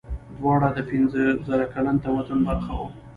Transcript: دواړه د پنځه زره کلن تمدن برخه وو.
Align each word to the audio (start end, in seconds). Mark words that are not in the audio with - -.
دواړه 0.37 0.69
د 0.77 0.79
پنځه 0.89 1.23
زره 1.47 1.65
کلن 1.73 1.95
تمدن 2.03 2.39
برخه 2.49 2.71
وو. 2.79 2.87